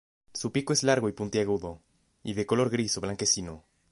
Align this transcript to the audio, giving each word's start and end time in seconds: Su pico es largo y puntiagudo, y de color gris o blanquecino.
Su 0.33 0.51
pico 0.51 0.73
es 0.73 0.81
largo 0.81 1.09
y 1.09 1.11
puntiagudo, 1.11 1.83
y 2.23 2.33
de 2.33 2.47
color 2.47 2.71
gris 2.71 2.97
o 2.97 3.01
blanquecino. 3.01 3.63